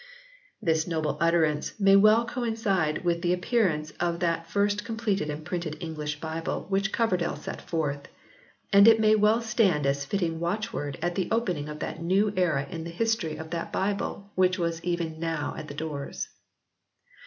[0.63, 5.45] This noble utterance may well coincide with the ap pearance of that first completed and
[5.45, 8.07] printed English Bible which Coverdale sent forth;
[8.73, 12.65] and it may well stand as fitting watchword at the opening of that new era
[12.67, 16.29] in the history of that Bible which was even now at the doors.